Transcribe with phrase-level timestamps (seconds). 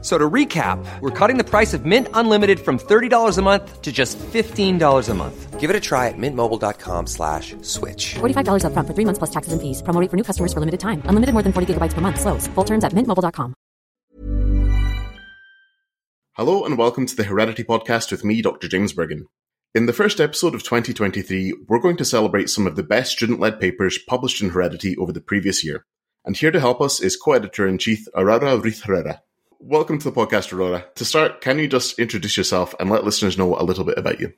[0.00, 3.82] F- So to recap, we're cutting the price of Mint Unlimited from $30 a month
[3.82, 5.58] to just $15 a month.
[5.58, 8.14] Give it a try at mintmobile.com slash switch.
[8.20, 9.82] $45 upfront for three months plus taxes and fees.
[9.82, 11.02] Promo rate for new customers for limited time.
[11.06, 12.20] Unlimited more than 40 gigabytes per month.
[12.20, 12.46] Slows.
[12.54, 13.54] Full terms at mintmobile.com.
[16.34, 18.68] Hello and welcome to the Heredity Podcast with me, Dr.
[18.68, 19.24] James Burgon.
[19.74, 23.40] In the first episode of 2023, we're going to celebrate some of the best student
[23.40, 25.84] led papers published in Heredity over the previous year.
[26.24, 29.22] And here to help us is co editor in chief Aurora Ruiz Herrera.
[29.60, 30.86] Welcome to the podcast, Aurora.
[30.94, 34.20] To start, can you just introduce yourself and let listeners know a little bit about
[34.20, 34.32] you?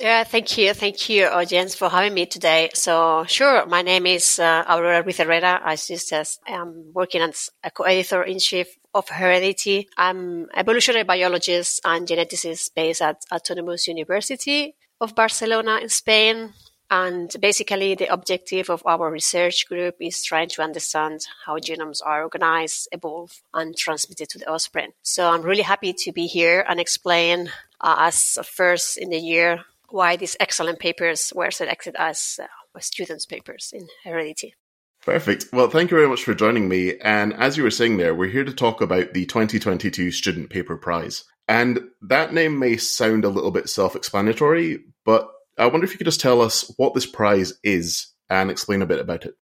[0.00, 0.72] Yeah, thank you.
[0.72, 2.70] Thank you, audience, for having me today.
[2.72, 8.68] So, sure, my name is uh, Aurora said, I'm working as a co-editor in chief
[8.94, 9.88] of Heredity.
[9.98, 16.54] I'm evolutionary biologist and geneticist based at Autonomous University of Barcelona in Spain.
[16.90, 22.24] And basically, the objective of our research group is trying to understand how genomes are
[22.24, 24.90] organized, evolve, and transmitted to the offspring.
[25.02, 29.64] So I'm really happy to be here and explain, uh, as first in the year,
[29.88, 34.54] why these excellent papers were selected as uh, students' papers in Heredity.
[35.02, 35.46] Perfect.
[35.52, 36.98] Well, thank you very much for joining me.
[36.98, 40.76] And as you were saying there, we're here to talk about the 2022 Student Paper
[40.76, 41.24] Prize.
[41.48, 45.28] And that name may sound a little bit self explanatory, but
[45.60, 48.86] I wonder if you could just tell us what this prize is and explain a
[48.86, 49.34] bit about it.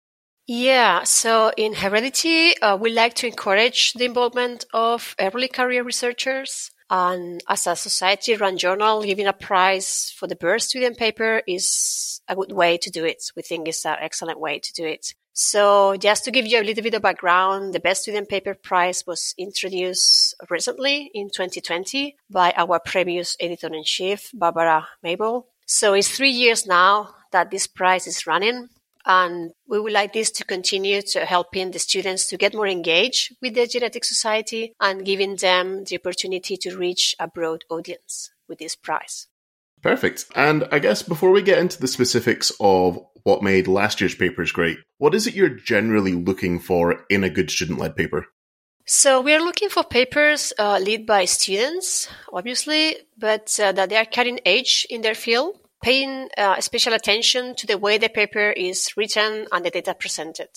[0.47, 6.71] Yeah, so in Heredity, uh, we like to encourage the involvement of early career researchers.
[6.89, 12.21] And as a society run journal, giving a prize for the birth student paper is
[12.29, 13.23] a good way to do it.
[13.35, 15.13] We think it's an excellent way to do it.
[15.33, 19.03] So just to give you a little bit of background, the Best Student Paper Prize
[19.05, 25.49] was introduced recently in 2020 by our previous editor-in-chief, Barbara Mable.
[25.67, 28.69] So it's three years now that this prize is running.
[29.05, 33.35] And we would like this to continue to helping the students to get more engaged
[33.41, 38.59] with the genetic society and giving them the opportunity to reach a broad audience with
[38.59, 39.27] this prize.
[39.81, 40.25] Perfect.
[40.35, 44.51] And I guess before we get into the specifics of what made last year's papers
[44.51, 48.27] great, what is it you're generally looking for in a good student led paper?
[48.89, 53.97] So we are looking for papers uh, led by students, obviously, but uh, that they
[53.97, 58.49] are cutting edge in their field, paying uh, special attention to the way the paper
[58.51, 60.47] is written and the data presented.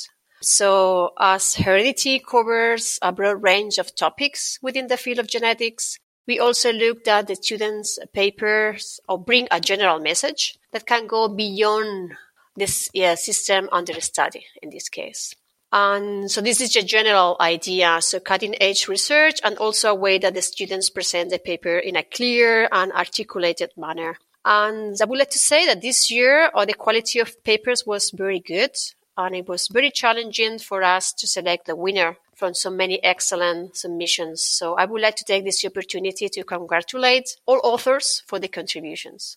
[0.40, 5.98] So as Heredity covers a broad range of topics within the field of genetics,
[6.28, 11.26] we also looked at the students' papers or bring a general message that can go
[11.26, 12.12] beyond
[12.54, 15.34] this yeah, system under study in this case.
[15.72, 17.98] And so this is a general idea.
[18.00, 21.96] So cutting edge research and also a way that the students present the paper in
[21.96, 24.18] a clear and articulated manner.
[24.44, 28.10] And I would like to say that this year, uh, the quality of papers was
[28.10, 28.74] very good.
[29.16, 33.76] And it was very challenging for us to select the winner from so many excellent
[33.76, 34.42] submissions.
[34.42, 39.36] So I would like to take this opportunity to congratulate all authors for the contributions.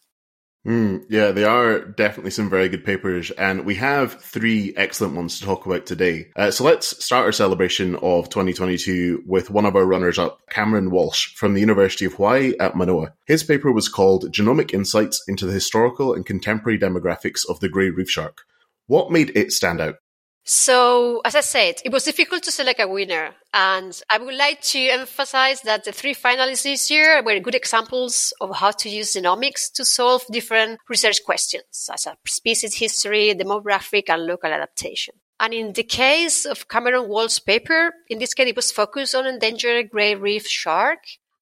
[0.66, 5.38] Mm, yeah, they are definitely some very good papers, and we have three excellent ones
[5.40, 6.28] to talk about today.
[6.38, 10.90] Uh, so let's start our celebration of 2022 with one of our runners up, Cameron
[10.90, 13.13] Walsh from the University of Hawaii at Manoa.
[13.25, 17.90] His paper was called Genomic Insights into the Historical and Contemporary Demographics of the Grey
[17.90, 18.44] Reef Shark.
[18.88, 19.96] What made it stand out?
[20.45, 23.33] So, as I said, it was difficult to select a winner.
[23.53, 28.33] And I would like to emphasize that the three finalists this year were good examples
[28.41, 34.09] of how to use genomics to solve different research questions, such as species history, demographic,
[34.09, 35.15] and local adaptation.
[35.39, 39.25] And in the case of Cameron Wall's paper, in this case, it was focused on
[39.25, 40.99] endangered gray reef shark.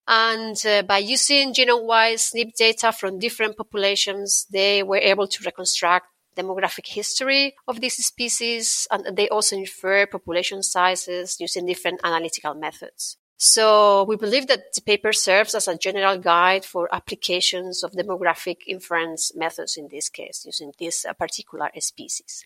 [0.07, 6.07] And uh, by using genome-wide SNP data from different populations, they were able to reconstruct
[6.35, 13.17] demographic history of these species, and they also infer population sizes using different analytical methods.
[13.37, 18.57] So we believe that the paper serves as a general guide for applications of demographic
[18.67, 22.45] inference methods in this case, using this uh, particular species.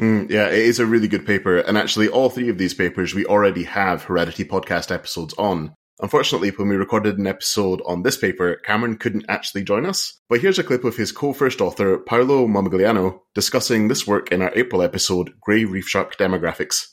[0.00, 1.58] Mm, yeah, it is a really good paper.
[1.58, 5.74] And actually, all three of these papers we already have Heredity podcast episodes on.
[6.02, 10.20] Unfortunately, when we recorded an episode on this paper, Cameron couldn't actually join us.
[10.28, 14.52] But here's a clip of his co-first author, Paolo Momigliano, discussing this work in our
[14.56, 16.88] April episode, Grey Reef Shark Demographics.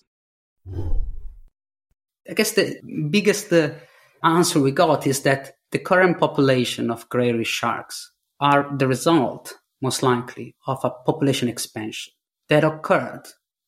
[0.72, 2.80] I guess the
[3.10, 3.72] biggest uh,
[4.24, 9.58] answer we got is that the current population of grey reef sharks are the result,
[9.82, 12.14] most likely, of a population expansion
[12.48, 13.24] that occurred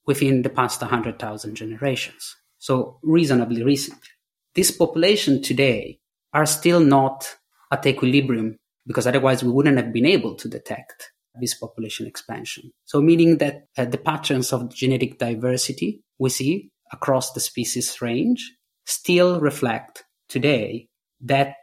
[0.06, 2.36] within the past 100,000 generations.
[2.60, 4.08] so reasonably recently.
[4.56, 6.00] This population today
[6.34, 7.36] are still not
[7.72, 12.72] at equilibrium because otherwise we wouldn't have been able to detect this population expansion.
[12.86, 18.54] So meaning that uh, the patterns of genetic diversity we see across the species range
[18.86, 20.88] still reflect today
[21.22, 21.56] that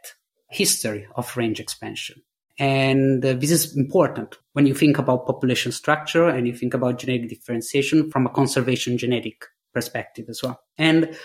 [0.49, 2.21] history of range expansion.
[2.57, 6.99] And uh, this is important when you think about population structure and you think about
[6.99, 10.59] genetic differentiation from a conservation genetic perspective as well.
[10.77, 11.15] And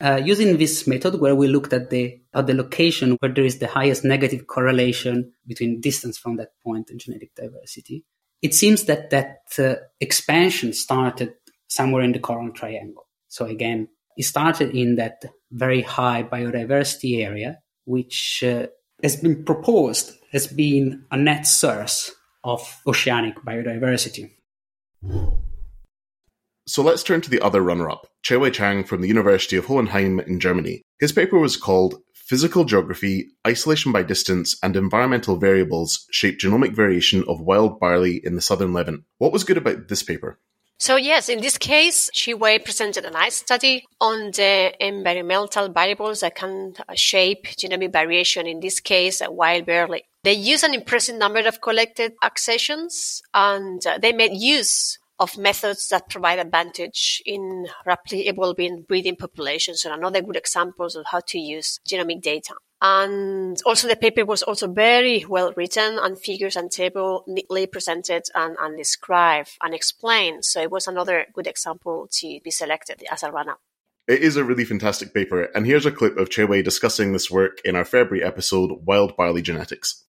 [0.00, 3.58] uh, using this method where we looked at the at the location where there is
[3.58, 8.04] the highest negative correlation between distance from that point and genetic diversity,
[8.42, 11.32] it seems that that uh, expansion started
[11.68, 13.06] somewhere in the coral triangle.
[13.28, 18.66] So again, it started in that very high biodiversity area, which uh,
[19.02, 22.12] has been proposed as being a net source
[22.42, 24.30] of oceanic biodiversity.
[26.66, 30.18] So let's turn to the other runner up, Chewei Chang from the University of Hohenheim
[30.20, 30.82] in Germany.
[30.98, 37.22] His paper was called Physical Geography, Isolation by Distance, and Environmental Variables Shape Genomic Variation
[37.28, 39.04] of Wild Barley in the Southern Levant.
[39.18, 40.38] What was good about this paper?
[40.78, 46.34] So yes, in this case, Chewei presented a nice study on the environmental variables that
[46.34, 50.04] can shape genomic variation, in this case, wild barley.
[50.24, 55.88] They used an impressive number of collected accessions and uh, they made use of methods
[55.88, 61.38] that provide advantage in rapidly evolving breeding populations and another good examples of how to
[61.38, 62.54] use genomic data.
[62.82, 68.24] And also the paper was also very well written and figures and table neatly presented
[68.34, 70.44] and, and described and explained.
[70.44, 73.56] So it was another good example to be selected as a runner.
[74.06, 77.62] It is a really fantastic paper, and here's a clip of Chewei discussing this work
[77.64, 80.04] in our February episode, Wild Barley Genetics.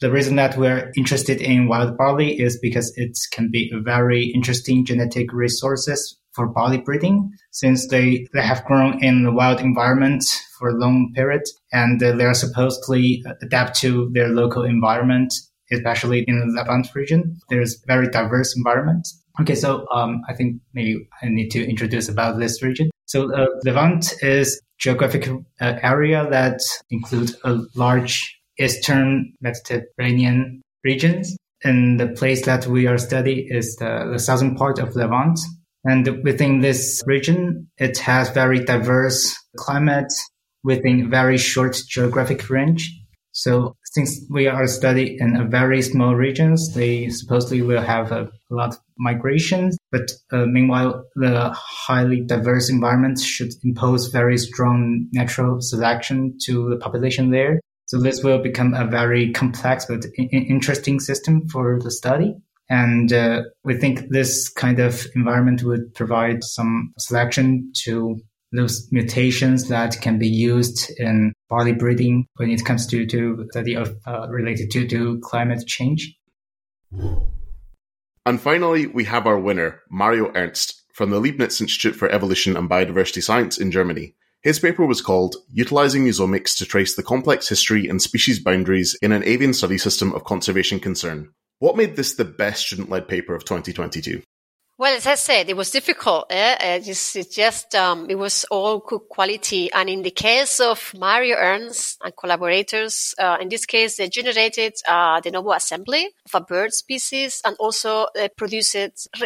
[0.00, 4.26] The reason that we're interested in wild barley is because it can be a very
[4.34, 10.24] interesting genetic resources for barley breeding since they, they have grown in the wild environment
[10.58, 11.42] for a long period
[11.72, 15.32] and they are supposedly adapt to their local environment,
[15.70, 17.38] especially in the Levant region.
[17.48, 19.06] There's very diverse environment.
[19.40, 22.90] Okay, so um, I think maybe I need to introduce about this region.
[23.06, 25.28] So uh, Levant is geographic
[25.60, 31.36] uh, area that includes a large eastern Mediterranean regions.
[31.62, 35.38] And the place that we are studying is the, the southern part of Levant.
[35.84, 40.12] And within this region, it has very diverse climate
[40.62, 42.90] within very short geographic range.
[43.32, 48.30] So since we are studying in a very small regions, they supposedly will have a,
[48.50, 49.76] lot of migrations.
[49.90, 56.76] But uh, meanwhile, the highly diverse environment should impose very strong natural selection to the
[56.76, 57.60] population there.
[57.94, 62.34] So this will become a very complex but interesting system for the study.
[62.68, 68.20] And uh, we think this kind of environment would provide some selection to
[68.50, 73.76] those mutations that can be used in barley breeding when it comes to, to study
[73.76, 76.16] of uh, related to, to climate change.
[78.26, 82.68] And finally, we have our winner, Mario Ernst, from the Leibniz Institute for Evolution and
[82.68, 84.16] Biodiversity Science in Germany.
[84.44, 89.10] His paper was called Utilizing Museomics to Trace the Complex History and Species Boundaries in
[89.10, 91.30] an Avian Study System of Conservation Concern.
[91.60, 94.22] What made this the best student led paper of 2022?
[94.76, 96.26] Well, as I said, it was difficult.
[96.28, 96.76] Eh?
[96.76, 99.72] It just, it just, um, it was all good quality.
[99.72, 104.74] And in the case of Mario Ernst and collaborators, uh, in this case, they generated
[104.86, 108.76] uh, de novo assembly of a bird species and also uh, produced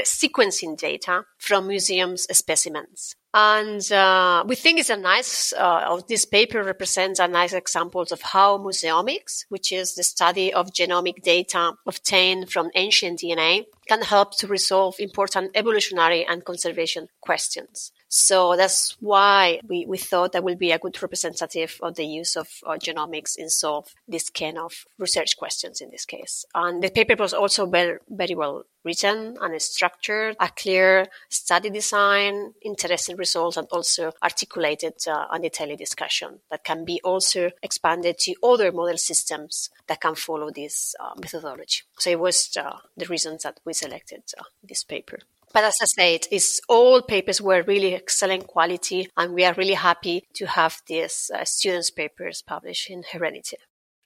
[0.05, 3.17] sequencing data from museums specimens.
[3.41, 8.21] And uh, we think it's a nice, uh, this paper represents a nice examples of
[8.21, 14.37] how museomics, which is the study of genomic data obtained from ancient DNA, can help
[14.39, 17.93] to resolve important evolutionary and conservation questions.
[18.09, 22.37] So that's why we, we thought that would be a good representative of the use
[22.37, 26.47] of uh, genomics in solve this kind of research questions in this case.
[26.55, 32.55] And the paper was also very, very well written and structured, a clear study design,
[32.63, 38.35] interesting results, and also articulated uh, and detailed discussion that can be also expanded to
[38.43, 41.83] other model systems that can follow this uh, methodology.
[41.99, 45.19] So it was uh, the reasons that we selected uh, this paper.
[45.53, 49.75] But as I said, it's all papers were really excellent quality, and we are really
[49.75, 53.57] happy to have these uh, students' papers published in Heredity.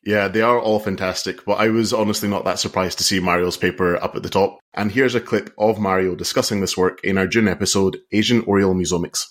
[0.05, 3.57] Yeah, they are all fantastic, but I was honestly not that surprised to see Mario's
[3.57, 4.59] paper up at the top.
[4.75, 8.75] And here's a clip of Mario discussing this work in our June episode, Asian Oriole
[8.75, 9.27] Museomics.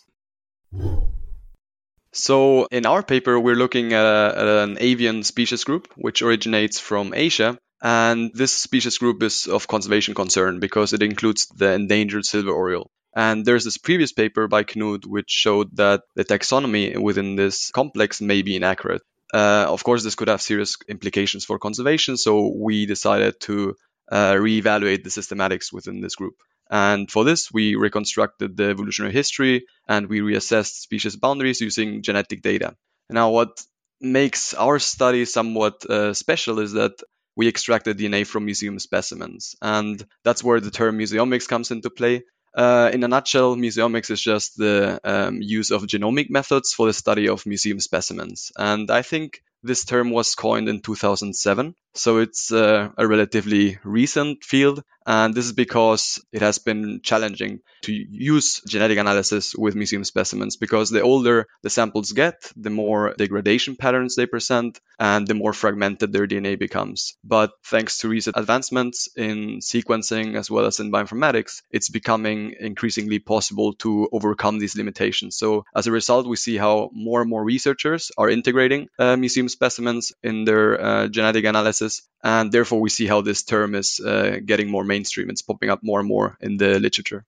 [2.13, 6.79] So, in our paper, we're looking at, a, at, an avian species group which originates
[6.79, 12.26] from Asia And this species group is of conservation concern because it includes the endangered
[12.26, 12.92] silver oriole.
[13.16, 18.22] And there's this previous paper by Knut which showed that the taxonomy within this complex
[18.22, 19.02] may be inaccurate.
[19.34, 23.76] Uh, of course, this could have serious implications for conservation, so we decided to
[24.12, 26.36] uh, reevaluate the systematics within this group.
[26.70, 32.42] And for this, we reconstructed the evolutionary history and we reassessed species boundaries using genetic
[32.42, 32.76] data.
[33.10, 33.62] Now, what
[34.00, 36.94] makes our study somewhat uh, special is that
[37.36, 39.56] we extracted DNA from museum specimens.
[39.62, 42.24] And that's where the term museomics comes into play.
[42.56, 46.94] Uh, in a nutshell, museomics is just the um, use of genomic methods for the
[46.94, 48.52] study of museum specimens.
[48.58, 54.44] And I think this term was coined in 2007, so it's uh, a relatively recent
[54.44, 54.84] field.
[55.06, 60.58] And this is because it has been challenging to use genetic analysis with museum specimens
[60.58, 65.53] because the older the samples get, the more degradation patterns they present and the more
[65.53, 67.18] fragmented their DNA becomes.
[67.24, 73.18] But thanks to recent advancements in sequencing as well as in bioinformatics, it's becoming increasingly
[73.18, 75.36] possible to overcome these limitations.
[75.36, 79.50] So as a result, we see how more and more researchers are integrating uh, museum
[79.51, 82.01] specimens in their uh, genetic analysis.
[82.24, 85.29] And therefore, we see how this term is uh, getting more mainstream.
[85.29, 87.25] It's popping up more and more in the literature.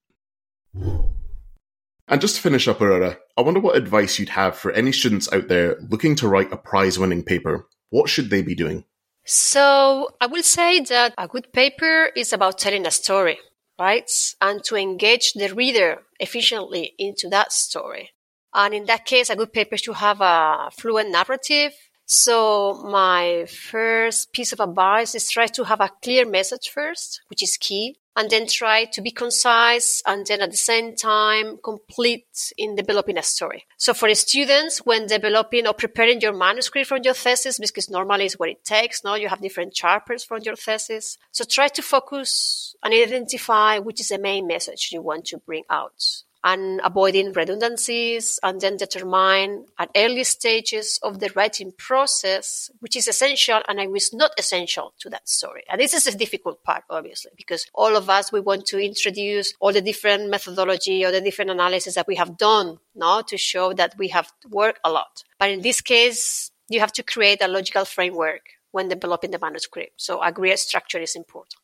[2.08, 5.32] And just to finish up, Aurora, I wonder what advice you'd have for any students
[5.32, 7.68] out there looking to write a prize winning paper.
[7.90, 8.86] What should they be doing?
[9.26, 13.40] So, I will say that a good paper is about telling a story,
[13.80, 14.12] right?
[14.42, 18.12] And to engage the reader efficiently into that story.
[18.54, 21.74] And in that case, a good paper should have a fluent narrative.
[22.06, 27.42] So my first piece of advice is try to have a clear message first, which
[27.42, 32.54] is key and then try to be concise and then at the same time complete
[32.58, 33.66] in developing a story.
[33.78, 38.38] So for students, when developing or preparing your manuscript from your thesis, because normally it's
[38.38, 41.18] what it takes, no, you have different chapters from your thesis.
[41.32, 45.64] So try to focus and identify which is the main message you want to bring
[45.70, 52.96] out and avoiding redundancies and then determine at early stages of the writing process, which
[52.96, 55.64] is essential and I was not essential to that story.
[55.70, 59.54] And this is a difficult part, obviously, because all of us, we want to introduce
[59.60, 63.74] all the different methodology or the different analysis that we have done, now to show
[63.74, 65.24] that we have worked a lot.
[65.40, 69.94] But in this case, you have to create a logical framework when developing the manuscript.
[69.98, 71.56] So a great structure is important.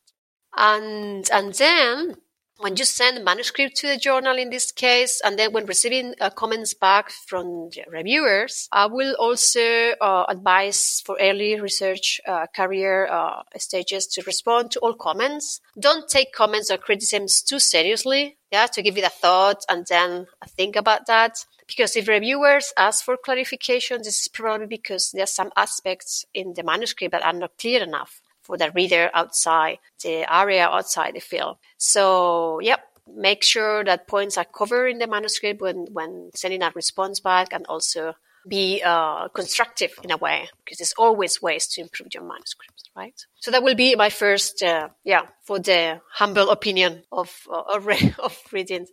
[0.56, 2.16] And, and then
[2.60, 6.14] when you send a manuscript to the journal in this case, and then when receiving
[6.20, 13.08] uh, comments back from reviewers, I will also uh, advise for early research uh, career
[13.10, 15.60] uh, stages to respond to all comments.
[15.78, 18.36] Don't take comments or criticisms too seriously.
[18.52, 21.46] Yeah, to give it a thought and then think about that.
[21.66, 26.52] Because if reviewers ask for clarification, this is probably because there are some aspects in
[26.54, 31.20] the manuscript that are not clear enough for the reader outside the area outside the
[31.20, 31.58] field.
[31.78, 36.72] So, yep, make sure that points are covered in the manuscript when, when sending a
[36.74, 38.14] response back and also
[38.48, 43.26] be uh, constructive in a way because there's always ways to improve your manuscript right
[43.38, 47.86] so that will be my first uh, yeah for the humble opinion of uh, of,
[48.52, 48.86] reading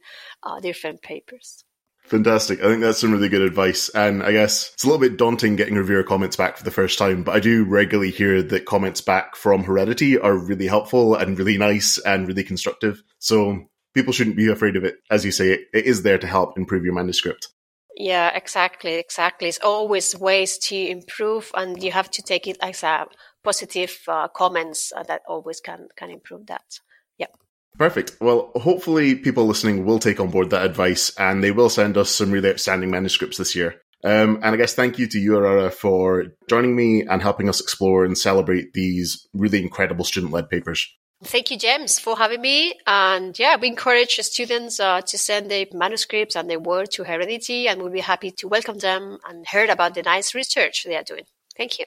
[0.44, 1.64] uh, different papers
[2.08, 2.62] Fantastic.
[2.62, 3.90] I think that's some really good advice.
[3.90, 6.98] And I guess it's a little bit daunting getting reviewer comments back for the first
[6.98, 11.38] time, but I do regularly hear that comments back from Heredity are really helpful and
[11.38, 13.04] really nice and really constructive.
[13.20, 14.96] So people shouldn't be afraid of it.
[15.12, 17.50] As you say, it is there to help improve your manuscript.
[17.98, 19.48] Yeah, exactly, exactly.
[19.50, 23.08] It's always ways to improve, and you have to take it as a
[23.44, 26.80] positive uh, comments uh, that always can can improve that.
[27.18, 27.34] Yeah.
[27.78, 28.18] Perfect.
[28.20, 32.10] Well, hopefully people listening will take on board that advice and they will send us
[32.10, 33.82] some really outstanding manuscripts this year.
[34.04, 37.60] Um, and I guess thank you to you, Aurora, for joining me and helping us
[37.60, 40.88] explore and celebrate these really incredible student-led papers.
[41.24, 42.76] Thank you, James, for having me.
[42.86, 47.68] And yeah, we encourage students uh, to send their manuscripts and their work to Heredity,
[47.68, 51.04] and we'll be happy to welcome them and hear about the nice research they are
[51.04, 51.24] doing.
[51.58, 51.86] Thank you.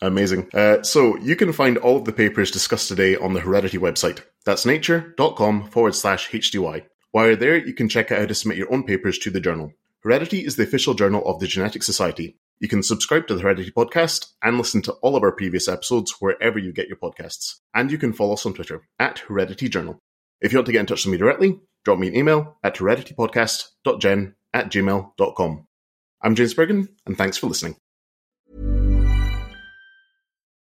[0.00, 0.50] Amazing.
[0.52, 4.20] Uh, so you can find all of the papers discussed today on the Heredity website.
[4.44, 6.84] That's nature.com forward slash HDY.
[7.12, 9.40] While you're there, you can check out how to submit your own papers to the
[9.40, 9.72] journal.
[10.02, 12.36] Heredity is the official journal of the Genetic Society.
[12.58, 16.14] You can subscribe to the Heredity podcast and listen to all of our previous episodes
[16.20, 17.56] wherever you get your podcasts.
[17.74, 19.98] And you can follow us on Twitter at Heredity Journal.
[20.40, 22.76] If you want to get in touch with me directly, drop me an email at
[22.76, 25.66] hereditypodcast.gen at gmail.com.
[26.22, 27.76] I'm James Burgon, and thanks for listening.